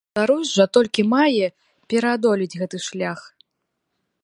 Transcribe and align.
Беларусь 0.17 0.53
жа 0.59 0.65
толькі 0.77 1.05
мае 1.15 1.45
пераадолець 1.93 2.57
гэты 2.61 2.77
шлях. 2.89 3.19